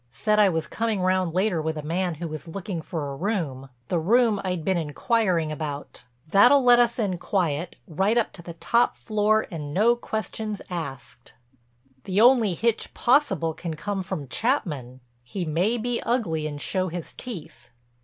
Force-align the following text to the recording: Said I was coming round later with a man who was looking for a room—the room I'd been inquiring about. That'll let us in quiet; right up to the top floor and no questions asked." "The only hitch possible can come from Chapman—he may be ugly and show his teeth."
Said 0.09 0.39
I 0.39 0.49
was 0.49 0.65
coming 0.65 1.01
round 1.01 1.31
later 1.35 1.61
with 1.61 1.77
a 1.77 1.83
man 1.83 2.15
who 2.15 2.27
was 2.27 2.47
looking 2.47 2.81
for 2.81 3.11
a 3.11 3.15
room—the 3.15 3.99
room 3.99 4.41
I'd 4.43 4.65
been 4.65 4.75
inquiring 4.79 5.51
about. 5.51 6.05
That'll 6.27 6.63
let 6.63 6.79
us 6.79 6.97
in 6.97 7.19
quiet; 7.19 7.75
right 7.87 8.17
up 8.17 8.33
to 8.33 8.41
the 8.41 8.55
top 8.55 8.95
floor 8.95 9.45
and 9.51 9.75
no 9.75 9.95
questions 9.95 10.59
asked." 10.71 11.35
"The 12.05 12.19
only 12.19 12.55
hitch 12.55 12.95
possible 12.95 13.53
can 13.53 13.75
come 13.75 14.01
from 14.01 14.27
Chapman—he 14.27 15.45
may 15.45 15.77
be 15.77 16.01
ugly 16.01 16.47
and 16.47 16.59
show 16.59 16.87
his 16.87 17.13
teeth." 17.13 17.69